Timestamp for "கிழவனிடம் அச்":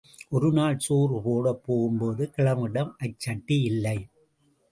2.37-3.19